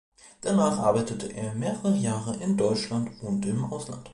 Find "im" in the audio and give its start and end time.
3.45-3.65